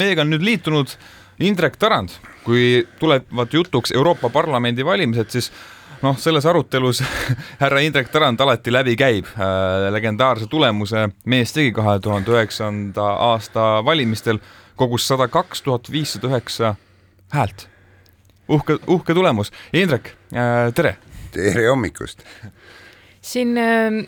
meiega 0.00 0.24
on 0.24 0.30
nüüd 0.34 0.44
liitunud 0.44 0.96
Indrek 1.40 1.76
Tarand, 1.76 2.14
kui 2.44 2.86
tulevad 3.00 3.52
jutuks 3.52 3.92
Euroopa 3.92 4.30
Parlamendi 4.32 4.84
valimised, 4.84 5.28
siis 5.34 5.50
noh, 6.02 6.16
selles 6.20 6.46
arutelus 6.46 7.02
härra 7.62 7.82
Indrek 7.84 8.08
Tarand 8.12 8.40
alati 8.40 8.72
läbi 8.72 8.96
käib 8.96 9.28
äh,. 9.36 9.90
legendaarse 9.92 10.48
tulemuse 10.50 11.08
mees 11.24 11.52
tegi 11.52 11.72
kahe 11.76 11.98
tuhande 12.00 12.32
üheksanda 12.32 13.08
aasta 13.30 13.84
valimistel, 13.84 14.40
kogus 14.76 15.08
sada 15.08 15.28
kaks 15.28 15.62
tuhat 15.62 15.90
viissada 15.92 16.32
üheksa 16.32 16.74
häält. 17.32 17.68
uhke, 18.48 18.78
uhke 18.86 19.14
tulemus. 19.14 19.52
Indrek 19.72 20.14
äh,, 20.32 20.72
tere! 20.74 20.96
tere 21.32 21.68
hommikust! 21.68 22.24
siin 23.20 23.58
äh, 23.58 24.06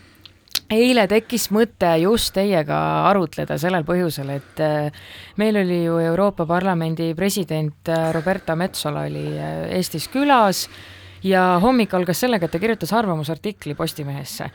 eile 0.72 1.06
tekkis 1.08 1.48
mõte 1.54 1.90
just 2.02 2.34
teiega 2.36 2.76
arutleda 3.08 3.56
sellel 3.60 3.86
põhjusel, 3.88 4.30
et 4.36 4.62
äh, 4.62 5.08
meil 5.40 5.56
oli 5.62 5.82
ju 5.86 5.98
Euroopa 6.10 6.46
Parlamendi 6.48 7.14
president 7.16 7.88
äh, 7.88 8.10
Roberta 8.14 8.56
Metsola 8.56 9.06
oli 9.08 9.26
äh, 9.32 9.64
Eestis 9.78 10.08
külas 10.12 10.66
ja 11.24 11.58
hommik 11.62 11.94
algas 11.96 12.20
sellega, 12.22 12.46
et 12.46 12.54
ta 12.54 12.60
kirjutas 12.62 12.92
arvamusartikli 12.94 13.74
Postimehesse, 13.74 14.46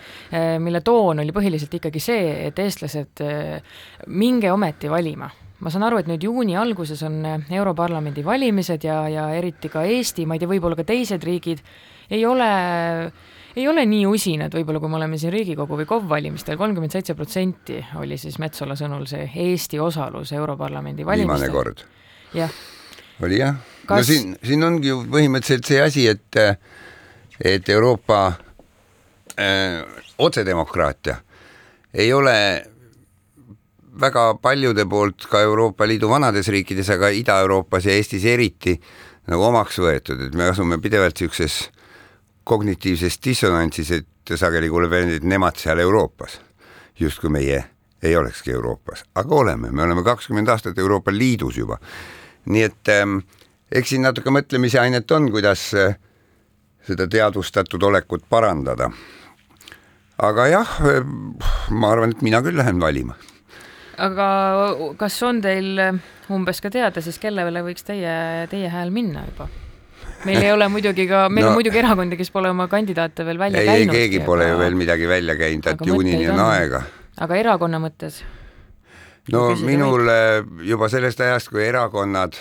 mille 0.63 0.79
toon 0.79 1.19
oli 1.19 1.33
põhiliselt 1.35 1.73
ikkagi 1.75 1.99
see, 1.99 2.29
et 2.47 2.59
eestlased, 2.63 3.19
minge 4.07 4.47
ometi 4.47 4.87
valima. 4.87 5.27
Ma 5.59 5.73
saan 5.73 5.83
aru, 5.83 5.99
et 5.99 6.07
nüüd 6.07 6.23
juuni 6.23 6.55
alguses 6.55 7.03
on 7.03 7.19
Europarlamendi 7.51 8.23
valimised 8.23 8.87
ja, 8.87 9.01
ja 9.11 9.25
eriti 9.35 9.67
ka 9.67 9.83
Eesti, 9.83 10.23
ma 10.23 10.37
ei 10.37 10.43
tea, 10.45 10.53
võib-olla 10.53 10.79
ka 10.79 10.87
teised 10.87 11.27
riigid 11.27 11.59
ei 12.15 12.23
ole 12.23 12.47
ei 13.55 13.67
ole 13.69 13.85
nii 13.85 14.05
usinad 14.09 14.53
võib-olla, 14.55 14.81
kui 14.81 14.91
me 14.91 14.97
oleme 14.97 15.19
siin 15.21 15.33
Riigikogu 15.33 15.77
või 15.81 15.87
KOV 15.89 16.07
valimistel, 16.09 16.57
kolmkümmend 16.57 16.93
seitse 16.95 17.15
protsenti 17.17 17.79
oli 18.01 18.17
siis 18.21 18.39
Metsola 18.41 18.77
sõnul 18.79 19.05
see 19.09 19.27
Eesti 19.45 19.79
osalus 19.79 20.33
Europarlamendi 20.33 21.05
valimistel. 21.05 21.51
viimane 21.51 21.53
kord. 21.53 21.85
jah. 22.33 22.51
oli 23.21 23.39
jah 23.41 23.59
Kas...? 23.85 23.97
no 23.97 24.03
siin, 24.07 24.35
siin 24.43 24.63
ongi 24.63 24.89
ju 24.89 25.03
põhimõtteliselt 25.11 25.69
see 25.69 25.81
asi, 25.83 26.07
et, 26.07 26.39
et 27.43 27.69
Euroopa 27.69 28.25
äh, 29.37 29.81
otsedemokraatia 30.17 31.19
ei 31.93 32.13
ole 32.13 32.37
väga 34.01 34.33
paljude 34.41 34.85
poolt 34.89 35.27
ka 35.29 35.43
Euroopa 35.45 35.85
Liidu 35.87 36.09
vanades 36.09 36.47
riikides, 36.49 36.89
aga 36.89 37.11
Ida-Euroopas 37.13 37.85
ja 37.85 37.93
Eestis 37.93 38.25
eriti 38.25 38.79
nagu 39.29 39.45
omaks 39.45 39.77
võetud, 39.79 40.25
et 40.27 40.35
me 40.35 40.49
asume 40.49 40.79
pidevalt 40.81 41.19
niisuguses 41.19 41.67
kognitiivses 42.43 43.19
dissonantsis, 43.23 43.91
et 43.91 44.35
sageli 44.35 44.69
kuuleb 44.69 44.91
välja, 44.91 45.15
et 45.19 45.27
nemad 45.27 45.59
seal 45.59 45.79
Euroopas, 45.79 46.39
justkui 46.99 47.31
meie 47.31 47.63
ei 48.03 48.15
olekski 48.17 48.51
Euroopas, 48.51 49.05
aga 49.15 49.35
oleme, 49.35 49.71
me 49.71 49.83
oleme 49.83 50.03
kakskümmend 50.03 50.47
aastat 50.51 50.77
Euroopa 50.77 51.11
Liidus 51.11 51.57
juba. 51.57 51.77
nii 52.45 52.63
et 52.63 52.89
ähm, 52.91 53.19
eks 53.71 53.93
siin 53.93 54.03
natuke 54.03 54.31
mõtlemise 54.31 54.79
ainet 54.81 55.11
on, 55.15 55.29
kuidas 55.31 55.69
äh, 55.79 55.95
seda 56.83 57.07
teadvustatud 57.07 57.83
olekut 57.83 58.25
parandada. 58.29 58.91
aga 60.17 60.47
jah, 60.47 60.75
äh, 60.83 61.03
ma 61.69 61.91
arvan, 61.91 62.11
et 62.11 62.21
mina 62.21 62.41
küll 62.41 62.59
lähen 62.59 62.79
valima. 62.81 63.15
aga 63.97 64.27
kas 64.99 65.23
on 65.23 65.41
teil 65.41 65.79
umbes 66.29 66.61
ka 66.61 66.69
teada 66.69 67.01
siis, 67.01 67.19
kellele 67.19 67.63
võiks 67.63 67.87
teie, 67.87 68.47
teie 68.51 68.69
hääl 68.69 68.91
minna 68.91 69.23
juba? 69.31 69.47
Meil 70.25 70.41
ei 70.43 70.51
ole 70.53 70.67
muidugi 70.71 71.07
ka, 71.09 71.25
meil 71.29 71.47
no, 71.47 71.51
on 71.51 71.59
muidugi 71.59 71.81
erakondi, 71.81 72.17
kes 72.19 72.31
pole 72.33 72.51
oma 72.53 72.67
kandidaate 72.71 73.25
veel 73.27 73.41
välja 73.41 73.61
ei, 73.61 73.69
käinud. 73.69 73.95
keegi 73.97 74.21
aga... 74.21 74.25
pole 74.25 74.47
ju 74.49 74.57
veel 74.61 74.79
midagi 74.79 75.09
välja 75.09 75.35
käinud, 75.39 75.69
et 75.73 75.85
juunini 75.87 76.29
on 76.33 76.41
aega. 76.47 76.83
aga 77.27 77.39
erakonna 77.39 77.81
mõttes? 77.83 78.23
no 79.31 79.45
minul 79.61 80.07
või? 80.07 80.67
juba 80.73 80.89
sellest 80.91 81.21
ajast, 81.23 81.51
kui 81.53 81.65
erakonnad 81.65 82.37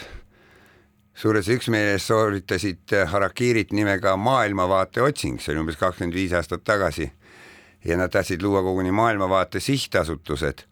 suures 1.15 1.49
üksmeeles 1.53 2.07
sooritasid 2.09 2.95
harakiirit 3.13 3.73
nimega 3.77 4.17
maailmavaate 4.17 5.03
otsing, 5.05 5.41
see 5.41 5.53
oli 5.53 5.67
umbes 5.67 5.79
kakskümmend 5.81 6.17
viis 6.17 6.33
aastat 6.37 6.65
tagasi, 6.65 7.11
ja 7.85 7.98
nad 8.01 8.13
tahtsid 8.15 8.42
luua 8.42 8.63
koguni 8.63 8.92
maailmavaate 8.95 9.61
sihtasutused, 9.61 10.65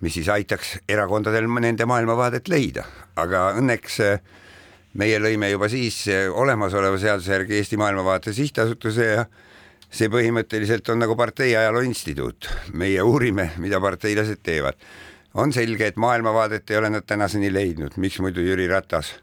mis 0.00 0.14
siis 0.14 0.28
aitaks 0.32 0.78
erakondadel 0.88 1.48
nende 1.60 1.86
maailmavaadet 1.88 2.48
leida, 2.48 2.84
aga 3.20 3.50
õnneks 3.60 3.98
äh, 4.04 4.22
meie 4.94 5.18
lõime 5.22 5.50
juba 5.50 5.68
siis 5.68 6.02
olemasoleva 6.34 6.98
seaduse 6.98 7.32
järgi 7.32 7.60
Eesti 7.60 7.76
Maailmavaate 7.76 8.32
Sihtasutuse 8.32 9.06
ja 9.06 9.24
see 9.90 10.10
põhimõtteliselt 10.10 10.88
on 10.92 11.02
nagu 11.02 11.16
partei 11.18 11.54
ajaloo 11.56 11.82
instituut. 11.86 12.48
meie 12.72 13.02
uurime, 13.02 13.50
mida 13.58 13.80
parteilased 13.80 14.42
teevad. 14.42 14.74
on 15.34 15.52
selge, 15.52 15.86
et 15.86 15.96
maailmavaadet 15.96 16.70
ei 16.70 16.76
ole 16.76 16.90
nad 16.90 17.06
tänaseni 17.06 17.52
leidnud, 17.52 17.96
miks 17.96 18.18
muidu 18.18 18.40
Jüri 18.40 18.68
Ratas 18.68 19.14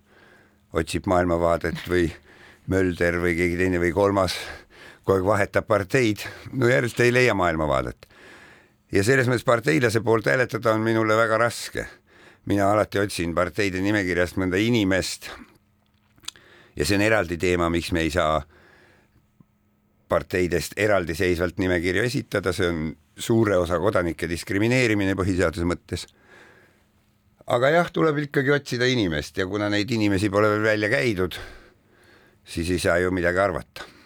otsib 0.73 1.05
maailmavaadet 1.05 1.87
või 1.89 2.11
Mölder 2.67 3.19
või 3.23 3.35
keegi 3.35 3.57
teine 3.57 3.79
või 3.79 3.91
kolmas 3.91 4.35
kogu 5.07 5.17
aeg 5.17 5.25
vahetab 5.25 5.67
parteid, 5.67 6.19
no 6.51 6.67
järjest 6.67 6.99
ei 6.99 7.13
leia 7.13 7.33
maailmavaadet. 7.33 8.07
ja 8.91 9.03
selles 9.03 9.27
mõttes 9.27 9.45
parteilase 9.45 10.01
poolt 10.01 10.27
hääletada 10.27 10.73
on 10.73 10.81
minule 10.81 11.15
väga 11.15 11.37
raske. 11.37 11.87
mina 12.45 12.71
alati 12.71 12.99
otsin 12.99 13.35
parteide 13.35 13.79
nimekirjast 13.79 14.35
mõnda 14.35 14.59
inimest, 14.59 15.29
ja 16.77 16.85
see 16.85 16.97
on 16.97 17.05
eraldi 17.05 17.37
teema, 17.41 17.69
miks 17.73 17.91
me 17.95 18.05
ei 18.05 18.13
saa 18.13 18.37
parteidest 20.07 20.77
eraldiseisvalt 20.79 21.57
nimekirju 21.59 22.05
esitada, 22.07 22.53
see 22.55 22.69
on 22.69 22.87
suure 23.17 23.57
osa 23.57 23.79
kodanike 23.81 24.29
diskrimineerimine 24.29 25.17
põhiseaduse 25.19 25.67
mõttes. 25.67 26.07
aga 27.47 27.69
jah, 27.73 27.91
tuleb 27.91 28.17
ikkagi 28.27 28.51
otsida 28.51 28.87
inimest 28.87 29.37
ja 29.37 29.47
kuna 29.47 29.69
neid 29.69 29.91
inimesi 29.91 30.29
pole 30.29 30.49
veel 30.55 30.63
välja 30.63 30.89
käidud, 30.89 31.37
siis 32.45 32.69
ei 32.69 32.79
saa 32.79 32.97
ju 33.03 33.11
midagi 33.11 33.39
arvata 33.39 33.97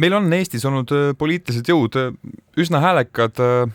meil 0.00 0.16
on 0.16 0.32
Eestis 0.32 0.64
olnud 0.66 0.92
äh, 0.94 1.12
poliitilised 1.18 1.68
jõud 1.70 1.98
äh, 2.00 2.12
üsna 2.60 2.80
häälekad 2.82 3.40
äh, 3.42 3.74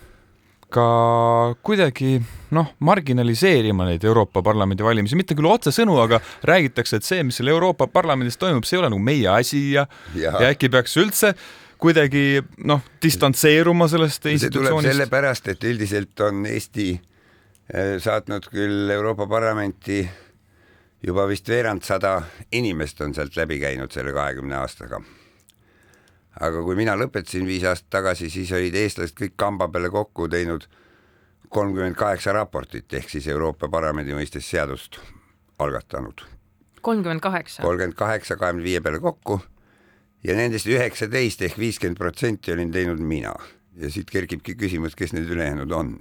ka 0.70 1.56
kuidagi 1.66 2.20
noh, 2.54 2.74
marginaliseerima 2.86 3.88
neid 3.90 4.04
Euroopa 4.06 4.44
Parlamendi 4.46 4.86
valimisi, 4.86 5.18
mitte 5.18 5.38
küll 5.38 5.50
otsesõnu, 5.50 5.98
aga 6.02 6.22
räägitakse, 6.48 7.00
et 7.00 7.08
see, 7.08 7.24
mis 7.26 7.40
seal 7.40 7.52
Euroopa 7.54 7.90
Parlamendis 7.92 8.38
toimub, 8.42 8.68
see 8.68 8.78
ei 8.78 8.84
ole 8.84 8.92
nagu 8.94 9.02
meie 9.04 9.28
asi 9.34 9.64
ja, 9.74 9.88
ja. 10.18 10.36
ja 10.38 10.54
äkki 10.54 10.70
peaks 10.74 10.98
üldse 11.02 11.34
kuidagi 11.80 12.42
noh, 12.68 12.84
distantseeruma 13.02 13.88
sellest 13.90 14.26
institutsioonist. 14.30 14.92
sellepärast, 14.92 15.54
et 15.54 15.64
üldiselt 15.70 16.26
on 16.26 16.44
Eesti 16.50 16.90
eh, 16.94 17.96
saatnud 18.04 18.50
küll 18.52 18.92
Euroopa 18.94 19.30
Parlamenti 19.32 20.04
juba 21.06 21.26
vist 21.30 21.48
veerand 21.50 21.86
sada 21.88 22.20
inimest 22.52 23.02
on 23.02 23.16
sealt 23.16 23.38
läbi 23.40 23.62
käinud 23.62 23.94
selle 23.96 24.14
kahekümne 24.14 24.60
aastaga 24.60 25.00
aga 26.38 26.64
kui 26.64 26.76
mina 26.78 26.96
lõpetasin 27.00 27.48
viis 27.48 27.64
aastat 27.64 27.90
tagasi, 27.90 28.30
siis 28.30 28.52
olid 28.56 28.76
eestlased 28.76 29.18
kõik 29.18 29.36
kamba 29.40 29.68
peale 29.68 29.90
kokku 29.90 30.28
teinud 30.30 30.68
kolmkümmend 31.50 31.98
kaheksa 31.98 32.34
raportit 32.36 32.94
ehk 32.94 33.10
siis 33.10 33.28
Euroopa 33.28 33.70
Parlamendi 33.70 34.14
mõistes 34.14 34.46
seadust 34.50 35.00
algatanud. 35.60 36.22
kolmkümmend 36.82 37.22
kaheksa? 37.22 37.64
kolmkümmend 37.64 37.98
kaheksa, 37.98 38.38
kahekümne 38.38 38.64
viie 38.64 38.82
peale 38.82 39.00
kokku 39.00 39.42
ja 40.24 40.36
nendest 40.36 40.68
üheksateist 40.68 41.42
ehk 41.42 41.58
viiskümmend 41.58 41.98
protsenti 41.98 42.54
olin 42.54 42.72
teinud 42.72 43.00
mina 43.00 43.34
ja 43.80 43.90
siit 43.90 44.10
kerkibki 44.12 44.56
küsimus, 44.60 44.96
kes 44.96 45.14
need 45.16 45.30
ülejäänud 45.32 45.72
on, 45.72 45.94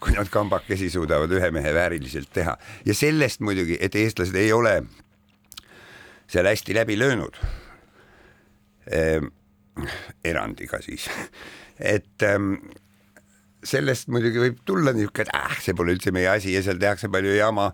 kui 0.00 0.14
nad 0.14 0.28
kambakesi 0.30 0.90
suudavad 0.90 1.32
ühe 1.32 1.50
mehe 1.50 1.74
vääriliselt 1.74 2.30
teha 2.32 2.56
ja 2.86 2.94
sellest 2.94 3.40
muidugi, 3.40 3.78
et 3.80 3.94
eestlased 3.96 4.36
ei 4.36 4.52
ole 4.52 4.82
seal 6.30 6.46
hästi 6.46 6.74
läbi 6.74 6.98
löönud 6.98 7.36
ehm, 8.86 9.32
erandiga 10.24 10.80
siis, 10.84 11.08
et 11.80 12.26
ähm, 12.26 12.54
sellest 13.64 14.10
muidugi 14.12 14.40
võib 14.42 14.62
tulla 14.66 14.94
niisugune, 14.94 15.28
et 15.28 15.36
äh, 15.38 15.58
see 15.62 15.76
pole 15.78 15.94
üldse 15.94 16.12
meie 16.14 16.30
asi 16.32 16.54
ja 16.54 16.62
seal 16.64 16.80
tehakse 16.82 17.10
palju 17.12 17.36
jama. 17.36 17.72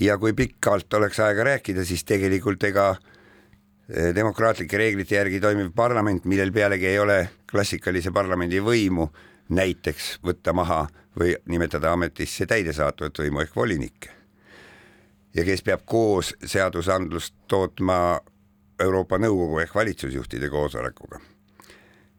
ja 0.00 0.18
kui 0.20 0.34
pikalt 0.36 0.92
oleks 0.94 1.20
aega 1.24 1.44
rääkida, 1.44 1.84
siis 1.84 2.04
tegelikult 2.04 2.64
ega 2.68 2.90
äh, 2.92 4.12
demokraatlike 4.14 4.78
reeglite 4.78 5.16
järgi 5.16 5.40
toimiv 5.40 5.72
parlament, 5.74 6.24
millel 6.24 6.52
pealegi 6.52 6.86
ei 6.86 6.98
ole 6.98 7.18
klassikalise 7.50 8.12
parlamendi 8.12 8.60
võimu, 8.60 9.08
näiteks 9.48 10.18
võtta 10.26 10.52
maha 10.52 10.86
või 11.16 11.36
nimetada 11.48 11.92
ametisse 11.92 12.46
täidesaatvat 12.46 13.18
võimu 13.18 13.40
ehk 13.40 13.56
volinikke. 13.56 14.10
ja 15.34 15.44
kes 15.44 15.62
peab 15.62 15.84
koos 15.84 16.34
seadusandlust 16.44 17.34
tootma 17.48 18.20
Euroopa 18.80 19.18
Nõukogu 19.18 19.60
ehk 19.62 19.74
valitsusjuhtide 19.74 20.50
koosolekuga. 20.52 21.20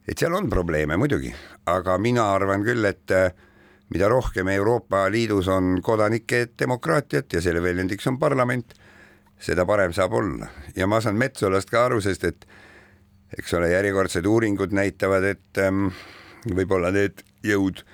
et 0.08 0.18
seal 0.18 0.34
on 0.34 0.48
probleeme 0.50 0.96
muidugi, 0.96 1.34
aga 1.66 1.98
mina 1.98 2.24
arvan 2.32 2.64
küll, 2.64 2.84
et 2.84 3.10
äh, 3.12 3.32
mida 3.92 4.08
rohkem 4.08 4.48
Euroopa 4.48 5.10
Liidus 5.10 5.48
on 5.48 5.82
kodanike 5.82 6.48
demokraatiat 6.58 7.32
ja 7.32 7.40
selle 7.40 7.62
väljendiks 7.62 8.06
on 8.06 8.18
parlament, 8.18 8.74
seda 9.38 9.66
parem 9.66 9.92
saab 9.92 10.12
olla 10.12 10.48
ja 10.76 10.86
ma 10.86 11.00
saan 11.00 11.16
Metsolast 11.16 11.70
ka 11.70 11.84
aru, 11.84 12.00
sest 12.00 12.24
et 12.24 12.46
eks 13.38 13.54
ole, 13.54 13.70
järjekordsed 13.70 14.26
uuringud 14.26 14.72
näitavad, 14.72 15.24
et 15.24 15.60
ähm, 15.62 15.90
võib-olla 16.48 16.90
need 16.90 17.22
jõud, 17.44 17.84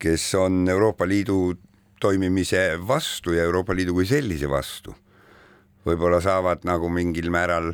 kes 0.00 0.34
on 0.34 0.64
Euroopa 0.68 1.06
Liidu 1.06 1.54
toimimise 2.00 2.78
vastu 2.88 3.36
ja 3.36 3.44
Euroopa 3.44 3.76
Liidu 3.76 3.94
kui 3.94 4.08
sellise 4.08 4.48
vastu 4.48 4.96
võib-olla 5.86 6.20
saavad 6.24 6.66
nagu 6.66 6.90
mingil 6.92 7.30
määral 7.30 7.72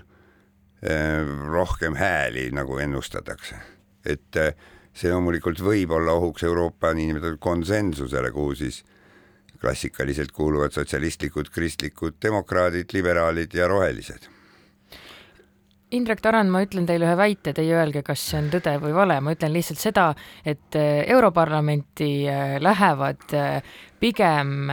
eh, 0.82 1.23
rohkem 1.49 1.97
hääli, 1.99 2.50
nagu 2.55 2.79
ennustatakse. 2.79 3.56
et 4.05 4.37
eh, 4.37 4.55
see 4.93 5.12
loomulikult 5.12 5.61
võib 5.62 5.94
olla 5.97 6.12
ohuks 6.19 6.43
Euroopa 6.44 6.93
niinimetatud 6.94 7.41
konsensusele, 7.41 8.31
kuhu 8.31 8.55
siis 8.55 8.82
klassikaliselt 9.62 10.32
kuuluvad 10.32 10.75
sotsialistlikud, 10.75 11.49
kristlikud 11.55 12.19
demokraadid, 12.23 12.91
liberaalid 12.93 13.55
ja 13.55 13.69
rohelised 13.70 14.29
Indrek 15.93 16.23
Tarand, 16.25 16.49
ma 16.49 16.62
ütlen 16.65 16.87
teile 16.88 17.05
ühe 17.05 17.17
väite, 17.20 17.53
teie 17.53 17.75
öelge, 17.76 18.00
kas 18.06 18.23
see 18.31 18.38
on 18.41 18.49
tõde 18.53 18.79
või 18.81 18.94
vale, 18.97 19.19
ma 19.20 19.35
ütlen 19.35 19.53
lihtsalt 19.53 19.81
seda, 19.81 20.06
et 20.49 20.79
äh, 20.79 21.03
Europarlamenti 21.12 22.08
äh, 22.32 22.55
lähevad 22.65 23.35
äh, 23.37 23.75
pigem 24.00 24.70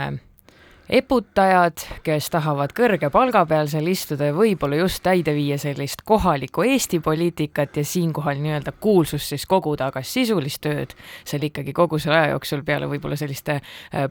eputajad, 0.89 1.83
kes 2.03 2.29
tahavad 2.33 2.73
kõrge 2.77 3.11
palga 3.13 3.43
peal 3.49 3.69
seal 3.69 3.87
istuda 3.91 4.31
ja 4.31 4.35
võib-olla 4.35 4.79
just 4.81 5.03
täide 5.05 5.35
viia 5.37 5.59
sellist 5.61 6.01
kohalikku 6.07 6.65
Eesti 6.65 6.99
poliitikat 7.05 7.77
ja 7.77 7.85
siinkohal 7.85 8.41
nii-öelda 8.41 8.73
kuulsust 8.81 9.35
siis 9.35 9.45
koguda, 9.49 9.91
aga 9.91 10.01
sisulist 10.01 10.63
tööd 10.65 10.95
seal 11.23 11.45
ikkagi 11.45 11.75
kogu 11.77 11.99
selle 12.01 12.17
aja 12.17 12.33
jooksul 12.33 12.65
peale 12.65 12.89
võib-olla 12.89 13.19
selliste 13.19 13.59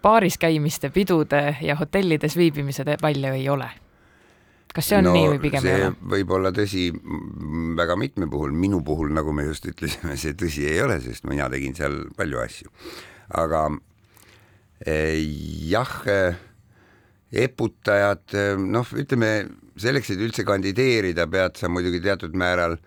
baaris 0.03 0.39
käimiste, 0.39 0.93
pidude 0.95 1.43
ja 1.63 1.77
hotellides 1.81 2.39
viibimise 2.39 2.87
välja 3.03 3.35
ei 3.35 3.49
ole 3.49 3.71
kas 4.75 4.91
see 4.91 4.99
on 5.01 5.09
no, 5.09 5.13
nii 5.17 5.29
või 5.33 5.39
pigem 5.43 5.67
ei 5.67 5.77
ole? 5.83 5.93
võib 6.15 6.33
olla 6.37 6.53
tõsi 6.55 6.89
väga 7.79 7.97
mitme 7.99 8.29
puhul, 8.31 8.53
minu 8.55 8.83
puhul, 8.87 9.11
nagu 9.17 9.33
me 9.35 9.49
just 9.49 9.67
ütlesime, 9.67 10.17
see 10.21 10.37
tõsi 10.39 10.69
ei 10.71 10.83
ole, 10.85 11.01
sest 11.03 11.27
mina 11.27 11.49
tegin 11.51 11.75
seal 11.75 12.05
palju 12.19 12.43
asju. 12.45 12.71
aga 13.43 13.65
eh, 14.87 15.19
jah 15.73 15.97
eh,, 16.07 16.45
eputajad, 17.33 18.25
eh, 18.35 18.53
noh, 18.59 18.89
ütleme 18.97 19.33
selleks, 19.79 20.13
et 20.15 20.23
üldse 20.25 20.45
kandideerida, 20.49 21.29
pead 21.31 21.61
sa 21.61 21.69
muidugi 21.69 22.01
teatud 22.05 22.37
määral 22.39 22.79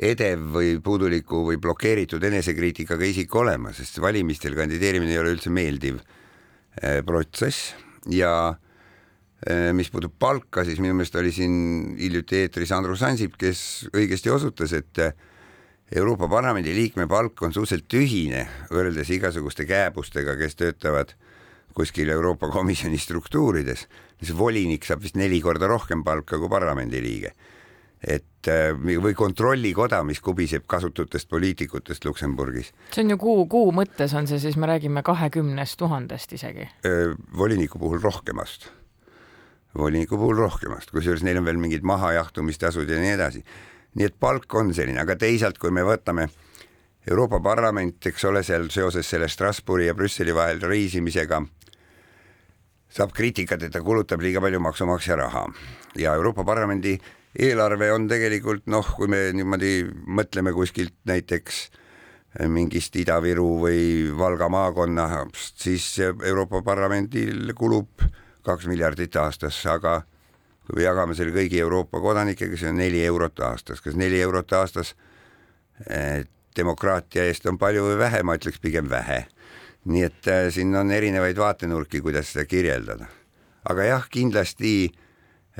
edev 0.00 0.46
või 0.54 0.74
puuduliku 0.82 1.44
või 1.48 1.60
blokeeritud 1.60 2.22
enesekriitikaga 2.24 3.04
isik 3.04 3.34
olema, 3.36 3.72
sest 3.76 4.00
valimistel 4.00 4.56
kandideerimine 4.56 5.16
ei 5.16 5.22
ole 5.22 5.36
üldse 5.36 5.52
meeldiv 5.52 6.00
eh, 6.82 7.00
protsess. 7.04 7.74
Ja 8.08 8.32
äh, 8.48 8.58
Äh, 9.48 9.72
mis 9.72 9.88
puudub 9.88 10.12
palka, 10.20 10.66
siis 10.68 10.82
minu 10.84 10.92
meelest 10.98 11.14
oli 11.16 11.30
siin 11.32 11.54
hiljuti 11.96 12.42
eetris 12.42 12.74
Andrus 12.76 13.00
Ansip, 13.06 13.38
kes 13.40 13.86
õigesti 13.88 14.28
osutas, 14.28 14.74
et 14.76 15.00
äh, 15.00 15.14
Euroopa 15.96 16.28
Parlamendi 16.28 16.74
liikme 16.76 17.06
palk 17.08 17.40
on 17.46 17.54
suhteliselt 17.56 17.88
tühine 17.88 18.42
võrreldes 18.68 19.08
igasuguste 19.16 19.64
kääbustega, 19.64 20.34
kes 20.36 20.60
töötavad 20.60 21.14
kuskil 21.74 22.08
Euroopa 22.08 22.48
Komisjoni 22.50 22.98
struktuurides. 22.98 23.86
see 24.22 24.36
volinik 24.36 24.84
saab 24.84 25.02
vist 25.02 25.16
neli 25.16 25.40
korda 25.40 25.66
rohkem 25.66 26.04
palka 26.04 26.38
kui 26.38 26.48
parlamendiliige. 26.48 27.32
et 28.00 28.48
äh, 28.48 28.72
või 28.74 29.14
kontrollikoda, 29.14 30.02
mis 30.04 30.20
kubiseb 30.20 30.64
kasututest 30.66 31.28
poliitikutest 31.28 32.04
Luksemburgis. 32.04 32.72
see 32.92 33.04
on 33.04 33.10
ju 33.10 33.16
kuu, 33.18 33.46
kuu 33.46 33.72
mõttes 33.72 34.16
on 34.16 34.26
see 34.26 34.38
siis, 34.38 34.56
me 34.56 34.66
räägime 34.66 35.02
kahekümnest 35.02 35.78
tuhandest 35.78 36.32
isegi? 36.32 36.68
voliniku 37.36 37.78
puhul 37.78 38.00
rohkemast 38.00 38.70
voliniku 39.78 40.18
puhul 40.18 40.36
rohkemast, 40.36 40.90
kusjuures 40.90 41.22
neil 41.22 41.38
on 41.38 41.46
veel 41.46 41.58
mingid 41.60 41.84
mahajahtumistasud 41.86 42.88
ja 42.90 43.00
nii 43.00 43.12
edasi. 43.14 43.44
nii 43.94 44.06
et 44.06 44.14
palk 44.20 44.54
on 44.54 44.74
selline, 44.74 45.00
aga 45.02 45.16
teisalt, 45.18 45.58
kui 45.58 45.70
me 45.70 45.82
võtame 45.82 46.28
Euroopa 47.10 47.40
Parlament, 47.42 47.96
eks 48.06 48.24
ole, 48.28 48.42
seal 48.46 48.68
seoses 48.70 49.08
selle 49.08 49.28
Strasbourgi 49.28 49.88
ja 49.88 49.94
Brüsseli 49.98 50.34
vahel 50.34 50.60
reisimisega 50.62 51.40
saab 52.90 53.14
kriitikat, 53.14 53.62
et 53.62 53.72
ta 53.72 53.82
kulutab 53.84 54.22
liiga 54.22 54.42
palju 54.42 54.60
maksumaksja 54.60 55.16
raha. 55.16 55.46
Ja 55.98 56.14
Euroopa 56.18 56.44
Parlamendi 56.44 56.96
eelarve 57.38 57.92
on 57.94 58.08
tegelikult 58.10 58.66
noh, 58.66 58.86
kui 58.96 59.08
me 59.10 59.28
niimoodi 59.34 59.84
mõtleme 60.06 60.52
kuskilt 60.54 60.96
näiteks 61.06 61.68
mingist 62.50 62.94
Ida-Viru 62.96 63.46
või 63.64 63.82
Valga 64.18 64.48
maakonnast, 64.50 65.56
siis 65.58 65.86
Euroopa 66.00 66.62
Parlamendil 66.62 67.52
kulub 67.58 68.02
kaks 68.46 68.66
miljardit 68.70 69.16
aastas, 69.16 69.58
aga 69.66 70.00
kui 70.66 70.78
me 70.78 70.86
jagame 70.86 71.16
selle 71.18 71.34
kõigi 71.34 71.58
Euroopa 71.60 72.00
kodanikega, 72.00 72.56
see 72.56 72.70
on 72.70 72.78
neli 72.78 73.02
eurot 73.04 73.42
aastas, 73.42 73.82
kas 73.82 73.98
neli 73.98 74.20
eurot 74.22 74.52
aastas 74.54 74.94
eh, 75.86 76.22
demokraatia 76.56 77.26
eest 77.26 77.46
on 77.50 77.58
palju 77.58 77.84
või 77.88 77.98
vähe, 77.98 78.22
ma 78.22 78.38
ütleks 78.38 78.62
pigem 78.62 78.88
vähe. 78.90 79.24
Nii 79.88 80.04
et 80.04 80.28
äh, 80.28 80.48
siin 80.52 80.74
on 80.76 80.90
erinevaid 80.92 81.38
vaatenurki, 81.38 82.02
kuidas 82.04 82.32
seda 82.32 82.44
kirjeldada. 82.44 83.08
aga 83.70 83.84
jah, 83.84 84.08
kindlasti 84.10 84.90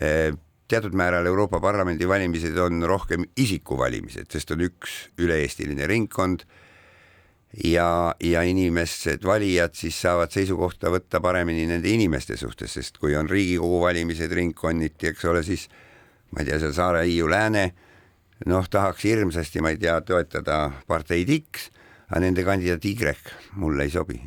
äh, 0.00 0.36
teatud 0.68 0.94
määral 0.94 1.26
Euroopa 1.26 1.60
Parlamendi 1.60 2.08
valimised 2.08 2.56
on 2.58 2.82
rohkem 2.86 3.24
isikuvalimised, 3.36 4.30
sest 4.30 4.52
on 4.54 4.64
üks 4.68 4.96
üle-eestiline 5.18 5.88
ringkond 5.90 6.44
ja, 7.64 8.14
ja 8.22 8.42
inimesed, 8.46 9.24
valijad 9.26 9.74
siis 9.74 9.98
saavad 10.00 10.30
seisukohta 10.30 10.92
võtta 10.94 11.20
paremini 11.20 11.66
nende 11.66 11.90
inimeste 11.90 12.36
suhtes, 12.38 12.76
sest 12.78 13.00
kui 13.02 13.16
on 13.18 13.28
Riigikogu 13.30 13.82
valimised 13.82 14.32
ringkonniti, 14.32 15.10
eks 15.10 15.26
ole, 15.26 15.42
siis 15.46 15.66
ma 16.30 16.42
ei 16.42 16.50
tea, 16.50 16.60
seal 16.62 16.74
Saare, 16.76 17.02
Hiiu, 17.08 17.26
Lääne, 17.30 17.70
noh, 18.46 18.68
tahaks 18.70 19.04
hirmsasti, 19.04 19.62
ma 19.64 19.74
ei 19.74 19.80
tea, 19.82 19.98
toetada 20.06 20.62
parteid 20.86 21.32
X, 21.40 21.70
aga 22.10 22.20
nende 22.20 22.44
kandidaat 22.44 22.84
Y 22.84 22.96
mulle 23.56 23.84
ei 23.84 23.90
sobi, 23.90 24.20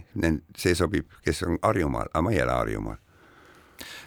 see 0.56 0.76
sobib, 0.76 1.06
kes 1.24 1.44
on 1.44 1.58
Harjumaal, 1.62 2.10
aga 2.14 2.22
ma 2.22 2.32
ei 2.32 2.40
ela 2.40 2.60
Harjumaal 2.62 3.04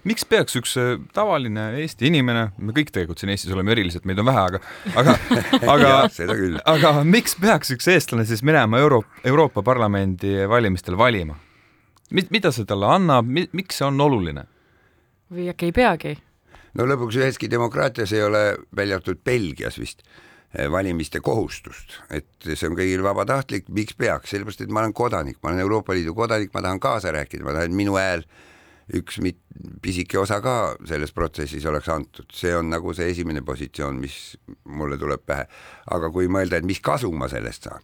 miks 0.06 0.26
peaks 0.28 0.56
üks 0.58 0.76
äh, 0.80 0.94
tavaline 1.14 1.68
Eesti 1.80 2.08
inimene, 2.10 2.50
me 2.58 2.74
kõik 2.76 2.92
tegelikult 2.94 3.20
siin 3.20 3.32
Eestis 3.34 3.54
oleme 3.54 3.74
erilised, 3.74 4.06
meid 4.08 4.20
on 4.22 4.28
vähe, 4.28 4.44
aga, 4.44 4.60
aga, 5.02 5.16
aga, 5.74 5.94
aga 6.74 6.92
miks 7.06 7.36
peaks 7.40 7.72
üks 7.74 7.88
eestlane 7.90 8.26
siis 8.28 8.44
minema 8.46 8.80
Euro-, 8.82 9.04
Euroopa 9.26 9.64
Parlamendi 9.66 10.38
valimistel 10.50 10.98
valima? 10.98 11.38
mida 12.14 12.52
see 12.54 12.66
talle 12.68 12.86
annab, 12.86 13.26
miks 13.26 13.80
see 13.80 13.88
on 13.88 13.98
oluline? 14.00 14.46
või 15.32 15.50
äkki 15.50 15.72
ei 15.72 15.74
peagi? 15.74 16.14
no 16.78 16.86
lõpuks 16.86 17.18
üheski 17.18 17.50
demokraatias 17.50 18.14
ei 18.14 18.22
ole, 18.22 18.44
välja 18.76 19.00
arvatud 19.00 19.24
Belgias 19.26 19.80
vist, 19.80 20.06
valimiste 20.72 21.20
kohustust, 21.20 21.98
et 22.10 22.28
see 22.46 22.68
on 22.68 22.76
kõigil 22.78 23.02
vabatahtlik, 23.04 23.68
miks 23.74 23.96
peaks, 23.98 24.30
sellepärast 24.32 24.62
et 24.64 24.72
ma 24.72 24.84
olen 24.84 24.94
kodanik, 24.96 25.38
ma 25.42 25.50
olen 25.50 25.60
Euroopa 25.64 25.94
Liidu 25.96 26.14
kodanik, 26.16 26.52
ma 26.54 26.62
tahan 26.64 26.80
kaasa 26.80 27.12
rääkida, 27.12 27.44
ma 27.44 27.52
tahan, 27.56 27.70
et 27.70 27.76
minu 27.76 27.96
hääl 27.98 28.24
üks 28.96 29.18
mit-, 29.20 29.42
pisike 29.82 30.18
osa 30.18 30.38
ka 30.44 30.76
selles 30.86 31.12
protsessis 31.12 31.66
oleks 31.66 31.88
antud, 31.92 32.30
see 32.32 32.54
on 32.56 32.70
nagu 32.70 32.94
see 32.96 33.10
esimene 33.12 33.42
positsioon, 33.44 33.98
mis 34.00 34.36
mulle 34.64 34.98
tuleb 34.98 35.24
pähe. 35.26 35.48
aga 35.90 36.10
kui 36.14 36.30
mõelda, 36.30 36.60
et 36.60 36.68
mis 36.68 36.80
kasu 36.80 37.10
ma 37.12 37.28
sellest 37.28 37.68
saan, 37.68 37.82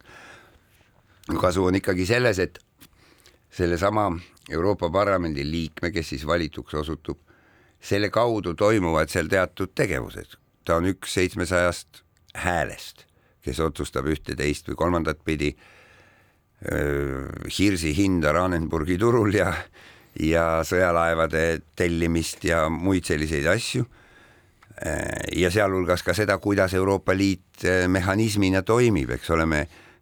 kasu 1.41 1.67
on 1.67 1.81
ikkagi 1.81 2.07
selles, 2.07 2.39
et 2.39 2.63
sellesama 3.53 4.09
Euroopa 4.51 4.91
Parlamendi 4.91 5.45
liikme, 5.45 5.91
kes 5.93 6.15
siis 6.15 6.27
valituks 6.27 6.75
osutub, 6.75 7.19
selle 7.83 8.09
kaudu 8.15 8.55
toimuvad 8.55 9.11
seal 9.11 9.29
teatud 9.29 9.75
tegevused, 9.75 10.39
ta 10.65 10.79
on 10.79 10.87
üks 10.93 11.19
seitsmesajast 11.19 12.03
häälest, 12.35 13.07
kes 13.43 13.61
otsustab 13.61 14.07
ühte, 14.07 14.37
teist 14.39 14.69
või 14.69 14.79
kolmandat 14.79 15.25
pidi 15.25 15.53
hirsi 16.63 17.91
hinda 17.97 18.31
Ranenburgi 18.33 18.95
turul 18.99 19.35
ja 19.35 19.51
ja 20.21 20.61
sõjalaevade 20.67 21.63
tellimist 21.77 22.45
ja 22.45 22.67
muid 22.69 23.07
selliseid 23.09 23.47
asju. 23.47 23.87
ja 25.37 25.51
sealhulgas 25.51 26.03
ka 26.03 26.15
seda, 26.15 26.39
kuidas 26.39 26.75
Euroopa 26.75 27.15
Liit 27.15 27.65
eh, 27.65 27.85
mehhanismina 27.89 28.63
toimib, 28.67 29.11
eks 29.15 29.31
ole, 29.31 29.47
me 29.47 29.61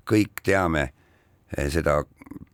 kõik 0.08 0.40
teame 0.46 0.84
eh, 0.86 1.66
seda 1.68 1.98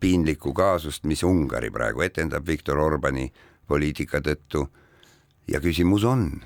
piinlikku 0.01 0.53
kaasust, 0.57 1.05
mis 1.05 1.23
Ungari 1.23 1.71
praegu 1.71 2.03
etendab 2.03 2.47
Viktor 2.47 2.81
Orbani 2.83 3.31
poliitika 3.69 4.21
tõttu. 4.21 4.67
ja 5.49 5.61
küsimus 5.61 6.05
on, 6.05 6.43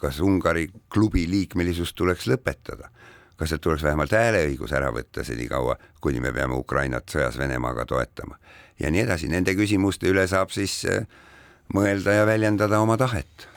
kas 0.00 0.20
Ungari 0.20 0.68
klubi 0.92 1.26
liikmelisus 1.30 1.94
tuleks 1.94 2.26
lõpetada, 2.30 2.90
kas 3.36 3.52
sealt 3.52 3.64
tuleks 3.64 3.84
vähemalt 3.86 4.12
hääleõigus 4.12 4.72
ära 4.76 4.92
võtta 4.94 5.24
senikaua, 5.24 5.76
kuni 6.00 6.20
me 6.20 6.32
peame 6.32 6.56
Ukrainat 6.56 7.08
sõjas 7.12 7.38
Venemaaga 7.38 7.86
toetama? 7.86 8.38
Ja 8.80 8.90
nii 8.92 9.06
edasi, 9.06 9.28
nende 9.32 9.56
küsimuste 9.56 10.10
üle 10.12 10.26
saab 10.28 10.52
siis 10.52 10.82
äh, 10.84 11.06
mõelda 11.74 12.20
ja 12.20 12.26
väljendada 12.28 12.80
oma 12.80 12.98
tahet 13.00 13.48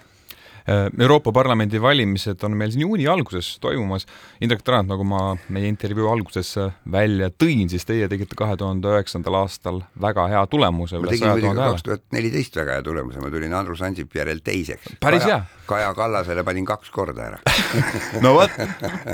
Euroopa 1.00 1.32
Parlamendi 1.32 1.82
valimised 1.82 2.44
on 2.44 2.58
meil 2.58 2.72
siin 2.74 2.84
juuni 2.86 3.08
alguses 3.08 3.58
toimumas. 3.62 4.06
Indrek 4.42 4.62
Tarand, 4.66 4.89
nagu 4.92 5.06
ma 5.08 5.22
meie 5.54 5.70
intervjuu 5.72 6.10
alguses 6.12 6.56
välja 6.92 7.30
tõin, 7.32 7.70
siis 7.72 7.86
teie 7.88 8.08
tegite 8.12 8.38
kahe 8.39 8.58
tuhande 8.60 8.92
üheksandal 8.94 9.39
aastal 9.42 9.82
väga 10.01 10.28
hea 10.32 10.44
tulemuse. 10.51 11.00
ma 11.00 11.12
tegin 11.12 11.32
muidugi 11.32 11.56
kaks 11.60 11.86
tuhat 11.88 12.04
neliteist 12.16 12.60
väga 12.62 12.78
hea 12.78 12.86
tulemuse, 12.86 13.22
ma 13.24 13.32
tulin 13.34 13.54
Andrus 13.54 13.82
Ansipi 13.82 14.20
järel 14.22 14.44
teiseks. 14.44 14.96
päris 15.00 15.25
hea. 15.25 15.42
Kaja 15.70 15.94
Kallasele 15.94 16.44
panin 16.44 16.66
kaks 16.66 16.89
korda 16.89 17.28
ära 17.28 17.38
no 18.25 18.34
vot, 18.34 18.54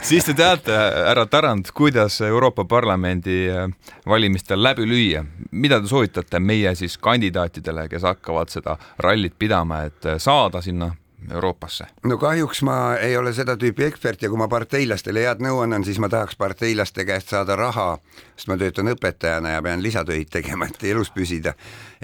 siis 0.08 0.24
te 0.24 0.34
teate, 0.38 0.76
härra 1.10 1.26
Tarand, 1.28 1.72
kuidas 1.76 2.22
Euroopa 2.24 2.66
Parlamendi 2.66 3.50
äh, 3.52 3.68
valimistel 4.08 4.64
läbi 4.64 4.88
lüüa. 4.88 5.26
mida 5.52 5.82
te 5.82 5.88
soovitate 5.88 6.40
meie 6.40 6.76
siis 6.76 6.98
kandidaatidele, 6.98 7.90
kes 7.90 8.04
hakkavad 8.08 8.54
seda 8.54 8.78
rallit 9.00 9.36
pidama, 9.40 9.84
et 9.90 10.16
saada 10.18 10.62
sinna 10.62 10.94
Euroopasse? 11.32 11.88
no 12.04 12.18
kahjuks 12.22 12.62
ma 12.68 12.96
ei 13.02 13.18
ole 13.18 13.34
seda 13.34 13.56
tüüpi 13.60 13.88
ekspert 13.88 14.22
ja 14.22 14.30
kui 14.30 14.40
ma 14.40 14.48
parteilastele 14.52 15.26
head 15.26 15.42
nõu 15.44 15.62
annan, 15.64 15.86
siis 15.88 16.00
ma 16.02 16.10
tahaks 16.12 16.38
parteilaste 16.40 17.06
käest 17.08 17.34
saada 17.34 17.58
raha, 17.60 17.88
sest 18.36 18.50
ma 18.52 18.58
töötan 18.62 18.92
õpetajana 18.94 19.56
ja 19.56 19.64
pean 19.66 19.84
lisatöid 19.84 20.30
tegema, 20.34 20.70
et 20.70 20.84
elus 20.84 21.12
püsida. 21.16 21.56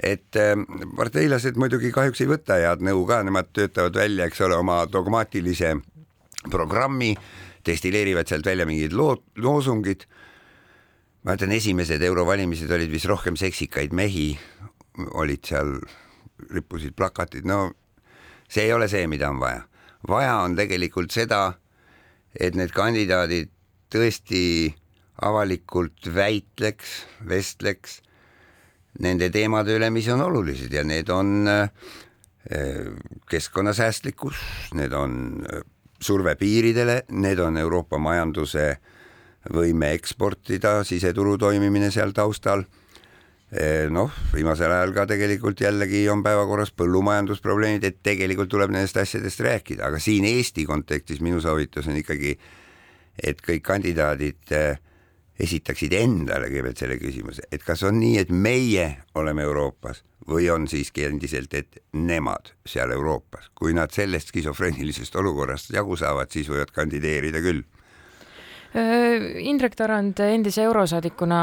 et 0.02 0.36
ähm, 0.40 0.66
parteilased 0.96 1.56
muidugi 1.56 1.92
kahjuks 1.92 2.20
ei 2.24 2.30
võta 2.30 2.58
head 2.60 2.82
nõu 2.82 3.04
ka, 3.06 3.22
nemad 3.22 3.52
töötavad 3.52 3.96
välja, 3.96 4.26
eks 4.26 4.40
ole, 4.40 4.56
oma 4.56 4.82
dogmaatilise 4.86 5.76
programmi, 6.50 7.14
destilleerivad 7.66 8.28
sealt 8.28 8.46
välja 8.46 8.66
mingid 8.66 8.92
lood, 8.92 9.22
loosungid. 9.36 10.06
ma 11.22 11.36
ütlen, 11.36 11.52
esimesed 11.54 12.02
eurovalimised 12.02 12.70
olid 12.70 12.90
vist 12.90 13.06
rohkem 13.06 13.36
seksikaid 13.38 13.92
mehi, 13.94 14.32
olid 15.14 15.46
seal, 15.46 15.76
rippusid 16.50 16.96
plakatid, 16.98 17.46
no 17.46 17.70
see 18.52 18.68
ei 18.68 18.72
ole 18.72 18.88
see, 18.88 19.06
mida 19.08 19.30
on 19.30 19.40
vaja. 19.40 19.64
vaja 20.08 20.36
on 20.44 20.56
tegelikult 20.56 21.14
seda, 21.14 21.54
et 22.34 22.56
need 22.58 22.72
kandidaadid 22.74 23.50
tõesti 23.92 24.72
avalikult 25.22 26.08
väitleks, 26.14 27.02
vestleks 27.28 28.00
nende 29.00 29.30
teemade 29.32 29.76
üle, 29.76 29.88
mis 29.94 30.08
on 30.12 30.20
olulised 30.24 30.72
ja 30.72 30.82
need 30.84 31.08
on 31.12 31.48
eh, 31.48 31.68
keskkonnasäästlikkus, 33.30 34.40
need 34.76 34.92
on 34.96 35.14
eh, 35.46 35.62
surve 36.02 36.34
piiridele, 36.36 37.02
need 37.14 37.40
on 37.40 37.56
Euroopa 37.60 38.00
majanduse 38.02 38.66
võime 39.52 39.92
eksportida, 39.96 40.82
siseturu 40.86 41.38
toimimine 41.38 41.90
seal 41.94 42.12
taustal 42.14 42.66
noh, 43.92 44.12
viimasel 44.32 44.72
ajal 44.72 44.94
ka 44.96 45.04
tegelikult 45.10 45.60
jällegi 45.60 46.06
on 46.08 46.22
päevakorras 46.24 46.72
põllumajandusprobleemid, 46.72 47.84
et 47.84 47.98
tegelikult 48.04 48.48
tuleb 48.52 48.72
nendest 48.72 48.96
asjadest 48.96 49.42
rääkida, 49.44 49.90
aga 49.90 50.00
siin 50.00 50.24
Eesti 50.24 50.64
kontekstis 50.64 51.20
minu 51.20 51.40
soovitus 51.44 51.90
on 51.92 51.98
ikkagi, 52.00 52.38
et 53.22 53.42
kõik 53.44 53.60
kandidaadid 53.66 54.54
eh, 54.56 54.80
esitaksid 55.42 55.92
endale 55.98 56.48
kõigepealt 56.48 56.80
selle 56.80 56.96
küsimuse, 57.00 57.44
et 57.52 57.64
kas 57.66 57.84
on 57.84 57.98
nii, 58.00 58.16
et 58.22 58.32
meie 58.32 58.88
oleme 59.20 59.44
Euroopas 59.44 60.00
või 60.28 60.48
on 60.54 60.64
siiski 60.70 61.04
endiselt, 61.04 61.52
et 61.52 61.82
nemad 61.92 62.54
seal 62.68 62.94
Euroopas, 62.94 63.50
kui 63.58 63.74
nad 63.76 63.92
sellest 63.92 64.32
skisofreenilisest 64.32 65.16
olukorrast 65.20 65.72
jagu 65.74 65.96
saavad, 65.98 66.30
siis 66.32 66.48
võivad 66.48 66.72
kandideerida 66.72 67.42
küll 67.44 67.66
Indrek 68.72 69.74
Tarand, 69.76 70.16
endise 70.24 70.62
eurosaadikuna, 70.64 71.38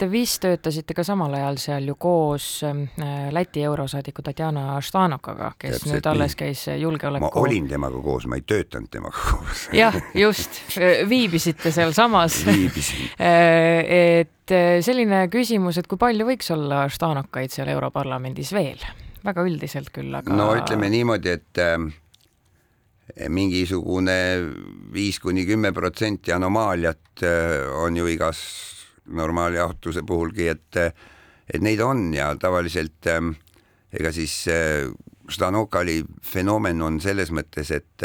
te 0.00 0.06
vist 0.08 0.40
töötasite 0.40 0.94
ka 0.96 1.04
samal 1.04 1.34
ajal 1.36 1.58
seal 1.60 1.90
ju 1.90 1.96
koos 2.00 2.46
äh, 2.64 3.28
Läti 3.34 3.60
eurosaadiku 3.68 4.24
Tatjana 4.24 4.78
Štanokaga, 4.80 5.50
kes 5.58 5.76
Täpselt 5.76 5.92
nüüd 5.92 6.08
alles 6.08 6.36
käis 6.38 6.62
julgeoleku 6.72 7.26
ma 7.26 7.42
olin 7.42 7.68
temaga 7.68 8.00
koos, 8.04 8.24
ma 8.30 8.38
ei 8.40 8.46
töötanud 8.48 8.88
temaga 8.92 9.24
koos. 9.28 9.66
Jah, 9.82 9.98
just, 10.16 10.62
viibisite 11.08 11.72
sealsamas. 11.74 12.40
Viibisin. 12.48 13.12
Et 14.48 14.56
selline 14.84 15.26
küsimus, 15.28 15.76
et 15.76 15.86
kui 15.90 16.00
palju 16.00 16.24
võiks 16.30 16.48
olla 16.54 16.86
Štanokaid 16.88 17.52
seal 17.52 17.68
Europarlamendis 17.74 18.54
veel? 18.56 18.80
väga 19.28 19.44
üldiselt 19.44 19.90
küll, 19.92 20.12
aga 20.14 20.32
no 20.32 20.52
ütleme 20.56 20.88
niimoodi, 20.92 21.32
et 21.36 21.60
äh, 21.60 21.76
mingisugune 23.28 24.16
viis 24.92 25.18
kuni 25.20 25.44
kümme 25.46 25.72
protsenti 25.72 26.32
anomaaliat 26.32 27.22
äh, 27.22 27.68
on 27.82 27.96
ju 27.96 28.06
igas 28.08 28.40
normaaljahutuse 29.08 30.02
puhulgi, 30.06 30.48
et 30.48 30.76
et 31.48 31.62
neid 31.64 31.80
on 31.80 32.10
ja 32.12 32.28
tavaliselt 32.36 33.06
ähm, 33.08 33.32
ega 33.92 34.12
siis 34.12 34.44
Ždanokali 35.28 36.00
äh, 36.02 36.10
fenomen 36.22 36.82
on 36.82 37.00
selles 37.00 37.32
mõttes, 37.32 37.72
et 37.72 38.04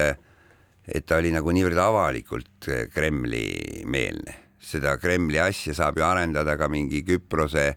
et 0.84 1.06
ta 1.08 1.18
oli 1.20 1.32
nagu 1.32 1.52
niivõrd 1.56 1.80
avalikult 1.80 2.70
äh, 2.70 2.88
Kremli-meelne, 2.92 4.38
seda 4.60 4.98
Kremli 5.00 5.40
asja 5.40 5.76
saab 5.76 6.00
ju 6.00 6.08
arendada 6.08 6.58
ka 6.60 6.70
mingi 6.72 7.04
Küprose 7.08 7.74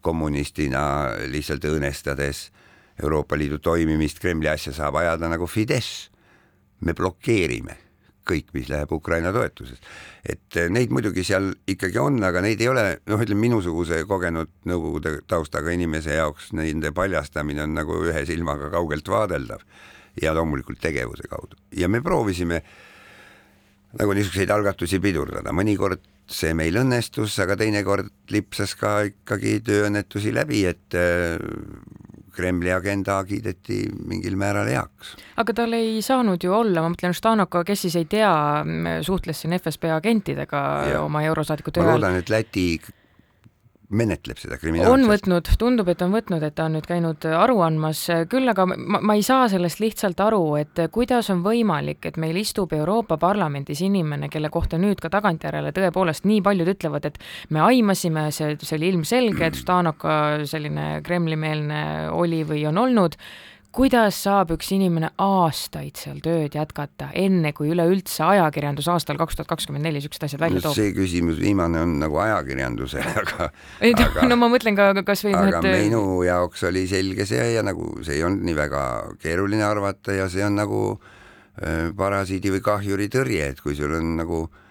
kommunistina 0.00 1.16
lihtsalt 1.28 1.64
õõnestades. 1.64 2.50
Euroopa 2.96 3.36
Liidu 3.36 3.58
toimimist, 3.60 4.20
Kremli 4.22 4.48
asja 4.48 4.72
saab 4.72 4.96
ajada 5.02 5.28
nagu 5.28 5.48
Fidesz. 5.50 6.08
Me 6.80 6.94
blokeerime 6.96 7.85
kõik, 8.26 8.50
mis 8.56 8.70
läheb 8.70 8.92
Ukraina 8.92 9.32
toetusest. 9.34 9.84
et 10.24 10.56
eh, 10.56 10.68
neid 10.72 10.90
muidugi 10.94 11.24
seal 11.24 11.52
ikkagi 11.68 12.00
on, 12.02 12.18
aga 12.26 12.42
neid 12.44 12.60
ei 12.60 12.68
ole, 12.68 12.86
noh, 13.06 13.22
ütleme 13.22 13.46
minusuguse 13.46 14.02
kogenud 14.08 14.50
Nõukogude 14.66 15.20
taustaga 15.30 15.70
inimese 15.70 16.16
jaoks 16.16 16.50
nende 16.56 16.90
paljastamine 16.92 17.62
on 17.62 17.76
nagu 17.76 18.00
ühe 18.08 18.24
silmaga 18.26 18.70
kaugelt 18.72 19.08
vaadeldav. 19.08 19.62
Ja 20.22 20.32
loomulikult 20.34 20.80
tegevuse 20.80 21.28
kaudu. 21.28 21.58
Ja 21.76 21.90
me 21.92 22.00
proovisime 22.00 22.62
nagu 23.96 24.14
niisuguseid 24.16 24.50
algatusi 24.50 24.98
pidurdada, 25.00 25.52
mõnikord 25.54 26.02
see 26.26 26.54
meil 26.58 26.76
õnnestus, 26.80 27.36
aga 27.42 27.54
teinekord 27.60 28.10
lipsas 28.34 28.74
ka 28.78 28.98
ikkagi 29.06 29.60
tööõnnetusi 29.66 30.32
läbi, 30.34 30.64
et 30.66 30.96
eh, 30.98 31.36
Kremli 32.36 32.72
agenda 32.72 33.18
kiideti 33.24 33.82
mingil 34.08 34.36
määral 34.36 34.68
heaks. 34.70 35.14
aga 35.40 35.56
tal 35.56 35.72
ei 35.78 36.02
saanud 36.04 36.42
ju 36.42 36.52
olla, 36.52 36.84
ma 36.84 36.92
mõtlen, 36.92 37.16
Ždanoko, 37.16 37.64
kes 37.66 37.86
siis 37.86 37.96
ei 37.96 38.06
tea, 38.10 38.32
suhtles 39.06 39.40
siin 39.42 39.56
FSB 39.58 39.90
agentidega 39.96 40.62
ja. 40.92 41.02
oma 41.02 41.24
eurosaadiku 41.26 41.72
töö 41.72 41.84
ajal. 41.84 41.96
ma 41.96 41.98
loodan, 42.00 42.20
et 42.20 42.32
Läti 42.32 42.68
menetleb 43.88 44.38
seda 44.40 44.58
kriminaalselt. 44.58 44.94
on 44.94 45.10
võtnud, 45.10 45.50
tundub, 45.60 45.88
et 45.92 46.02
on 46.02 46.14
võtnud, 46.14 46.42
et 46.46 46.54
ta 46.58 46.66
on 46.66 46.76
nüüd 46.76 46.86
käinud 46.88 47.26
aru 47.38 47.60
andmas, 47.66 48.02
küll 48.30 48.50
aga 48.50 48.66
ma, 48.68 49.00
ma 49.00 49.16
ei 49.18 49.24
saa 49.26 49.46
sellest 49.52 49.80
lihtsalt 49.82 50.20
aru, 50.24 50.42
et 50.60 50.82
kuidas 50.94 51.30
on 51.34 51.44
võimalik, 51.46 52.02
et 52.08 52.18
meil 52.20 52.38
istub 52.40 52.72
Euroopa 52.76 53.18
Parlamendis 53.22 53.82
inimene, 53.86 54.30
kelle 54.32 54.50
kohta 54.52 54.80
nüüd 54.80 55.00
ka 55.02 55.10
tagantjärele 55.14 55.74
tõepoolest 55.76 56.26
nii 56.26 56.42
paljud 56.46 56.72
ütlevad, 56.74 57.10
et 57.10 57.20
me 57.54 57.62
aimasime, 57.66 58.28
see, 58.34 58.56
see 58.62 58.78
oli 58.78 58.92
ilmselge, 58.94 59.50
et 59.50 59.60
Ždanoka 59.60 60.16
selline 60.50 60.88
Kremli-meelne 61.06 61.82
oli 62.16 62.42
või 62.48 62.66
on 62.70 62.82
olnud 62.82 63.18
kuidas 63.76 64.18
saab 64.24 64.54
üks 64.54 64.70
inimene 64.72 65.10
aastaid 65.20 65.98
seal 66.00 66.20
tööd 66.24 66.54
jätkata, 66.56 67.10
enne 67.18 67.52
kui 67.56 67.70
üleüldse 67.74 68.24
ajakirjandus 68.24 68.88
aastal 68.92 69.18
kaks 69.20 69.38
tuhat 69.38 69.50
kakskümmend 69.50 69.84
neli 69.84 70.00
niisugused 70.00 70.26
asjad 70.28 70.42
välja 70.42 70.62
toob? 70.64 70.76
see 70.78 70.94
küsimus 70.96 71.40
viimane 71.42 71.82
on 71.84 71.96
nagu 72.00 72.20
ajakirjanduse, 72.24 73.04
aga 73.22 73.50
ei 73.84 73.94
no, 73.96 74.08
no 74.32 74.40
ma 74.40 74.50
mõtlen 74.52 74.78
ka 74.78 74.90
kas 75.06 75.26
või 75.26 75.36
aga 75.36 75.60
need... 75.60 75.88
minu 75.90 76.22
jaoks 76.26 76.64
oli 76.70 76.86
selge 76.90 77.28
see 77.28 77.52
ja 77.56 77.64
nagu 77.66 77.92
see 78.06 78.18
ei 78.18 78.26
olnud 78.26 78.46
nii 78.48 78.56
väga 78.56 78.82
keeruline 79.22 79.66
arvata 79.66 80.16
ja 80.16 80.30
see 80.32 80.44
on 80.46 80.56
nagu 80.56 80.84
äh, 80.96 81.90
parasiidi 81.96 82.56
või 82.56 82.64
kahjuri 82.64 83.10
tõrje, 83.12 83.52
et 83.52 83.60
kui 83.64 83.76
sul 83.76 83.92
on 84.00 84.16
nagu 84.22 84.46
Äh, 84.46 84.65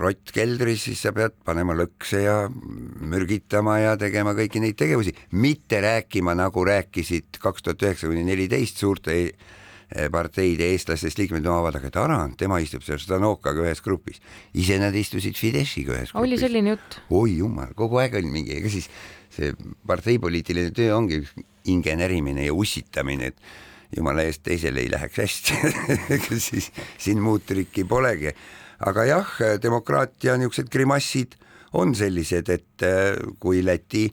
rott 0.00 0.32
keldris, 0.32 0.86
siis 0.86 1.02
sa 1.04 1.12
pead 1.12 1.34
panema 1.44 1.74
lõkse 1.76 2.22
ja 2.24 2.36
mürgitama 2.48 3.76
ja 3.82 3.92
tegema 4.00 4.32
kõiki 4.36 4.62
neid 4.62 4.78
tegevusi, 4.80 5.12
mitte 5.36 5.82
rääkima, 5.84 6.32
nagu 6.38 6.64
rääkisid 6.64 7.36
kaks 7.42 7.66
tuhat 7.66 7.84
üheksa 7.84 8.08
kuni 8.08 8.24
neliteist 8.24 8.80
suurte 8.80 9.18
äh, 9.18 10.08
parteide 10.12 10.70
eestlastest 10.72 11.20
liikmed. 11.20 11.44
Omavad, 11.44 11.76
aga 11.76 11.92
Tarand, 11.92 12.38
tema 12.40 12.62
istub 12.64 12.86
seal 12.86 13.00
Stanokaga 13.02 13.66
ühes 13.66 13.84
grupis, 13.84 14.24
ise 14.56 14.80
nad 14.80 14.96
istusid 14.96 15.36
Fideshiga 15.36 15.98
ühes 15.98 16.14
grupis. 16.14 16.24
oli 16.24 16.40
selline 16.40 16.76
jutt? 16.76 17.00
oi 17.12 17.36
jumal, 17.36 17.76
kogu 17.76 18.00
aeg 18.00 18.16
oli 18.16 18.32
mingi, 18.32 18.56
ega 18.56 18.72
siis 18.72 18.88
see 19.36 19.52
parteipoliitiline 19.86 20.72
töö 20.72 20.96
ongi 20.96 21.20
ingenerimine 21.68 22.48
ja 22.48 22.56
ussitamine, 22.56 23.34
et 23.34 23.96
jumala 23.96 24.24
eest 24.24 24.46
teisele 24.48 24.80
ei 24.80 24.90
läheks 24.90 25.18
hästi. 25.20 25.58
Ega 26.16 26.38
siis 26.40 26.72
siin 26.98 27.20
muud 27.22 27.44
trikki 27.46 27.84
polegi 27.86 28.32
aga 28.78 29.04
jah, 29.08 29.34
demokraatia 29.62 30.36
niisugused 30.36 30.70
grimassid 30.72 31.36
on 31.76 31.94
sellised, 31.94 32.48
et 32.52 32.84
äh, 32.86 33.16
kui 33.40 33.64
Läti 33.64 34.06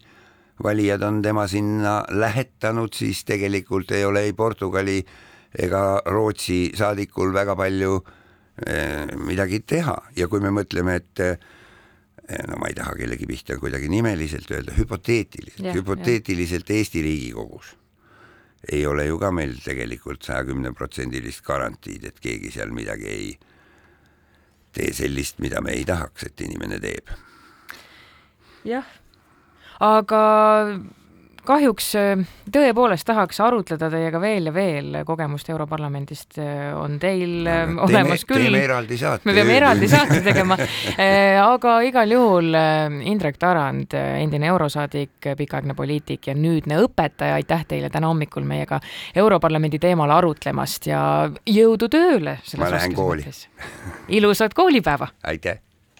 valijad 0.63 1.03
on 1.03 1.21
tema 1.21 1.47
sinna 1.47 2.03
lähetanud, 2.09 2.93
siis 2.93 3.23
tegelikult 3.25 3.91
ei 3.91 4.05
ole 4.05 4.23
ei 4.27 4.33
Portugali 4.33 5.01
ega 5.59 6.01
Rootsi 6.05 6.71
saadikul 6.77 7.33
väga 7.33 7.55
palju 7.55 7.97
eh, 8.67 9.05
midagi 9.17 9.59
teha 9.67 9.95
ja 10.17 10.27
kui 10.27 10.41
me 10.41 10.53
mõtleme, 10.53 10.97
et 11.01 11.23
eh, 11.23 11.37
no 12.47 12.57
ma 12.61 12.69
ei 12.71 12.77
taha 12.77 12.95
kellegi 12.97 13.27
pihta 13.29 13.57
kuidagi 13.61 13.89
nimeliselt 13.91 14.49
öelda, 14.51 14.75
hüpoteetiliselt, 14.77 15.73
hüpoteetiliselt 15.77 16.69
ja. 16.69 16.81
Eesti 16.81 17.05
Riigikogus 17.05 17.75
ei 18.71 18.85
ole 18.87 19.09
ju 19.09 19.17
ka 19.19 19.33
meil 19.35 19.57
tegelikult 19.59 20.23
sajakümneprotsendilist 20.23 21.43
garantiid, 21.43 22.05
et 22.07 22.21
keegi 22.23 22.53
seal 22.53 22.71
midagi 22.71 23.09
ei 23.11 23.33
tee 24.73 24.93
sellist, 24.93 25.39
mida 25.43 25.61
me 25.61 25.75
ei 25.77 25.85
tahaks, 25.85 26.27
et 26.29 26.41
inimene 26.45 26.79
teeb. 26.83 27.13
jah, 28.67 28.87
aga 29.79 30.23
kahjuks 31.47 31.87
äh, 31.99 32.21
tõepoolest 32.53 33.05
tahaks 33.07 33.39
arutleda 33.43 33.89
teiega 33.91 34.19
veel 34.21 34.47
ja 34.49 34.53
veel 34.55 34.99
kogemust 35.07 35.49
Europarlamendist 35.51 36.37
äh, 36.41 36.71
on 36.77 36.97
teil 37.01 37.43
no, 37.43 37.51
äh, 37.51 37.65
no, 37.71 37.83
olemas 37.87 38.23
teeme, 38.23 38.29
küll. 38.29 38.47
teeme 38.47 38.63
eraldi 38.67 38.99
saate. 38.99 39.27
me 39.27 39.35
peame 39.37 39.57
eraldi 39.57 39.89
saate 39.91 40.21
tegema 40.25 40.57
aga 41.43 41.75
igal 41.87 42.15
juhul 42.15 42.55
Indrek 43.09 43.37
Tarand, 43.41 43.93
endine 43.93 44.47
eurosaadik, 44.51 45.29
pikaaegne 45.37 45.75
poliitik 45.75 46.29
ja 46.29 46.35
nüüdne 46.37 46.79
õpetaja, 46.85 47.37
aitäh 47.39 47.65
teile 47.67 47.89
täna 47.93 48.11
hommikul 48.11 48.45
meiega 48.47 48.79
Europarlamendi 49.15 49.81
teemal 49.83 50.13
arutlemast 50.15 50.87
ja 50.87 51.03
jõudu 51.49 51.89
tööle. 51.91 52.39
ma 52.57 52.71
lähen 52.71 52.95
kooli. 52.95 53.27
ilusat 54.07 54.53
koolipäeva! 54.53 55.11
aitäh! 55.23 55.61